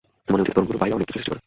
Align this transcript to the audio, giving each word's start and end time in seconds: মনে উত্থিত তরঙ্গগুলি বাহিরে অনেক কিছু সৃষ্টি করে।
মনে 0.31 0.41
উত্থিত 0.41 0.53
তরঙ্গগুলি 0.55 0.79
বাহিরে 0.81 0.97
অনেক 0.97 1.07
কিছু 1.07 1.15
সৃষ্টি 1.17 1.29
করে। 1.31 1.39